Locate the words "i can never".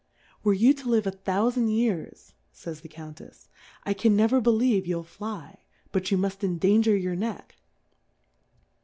3.83-4.41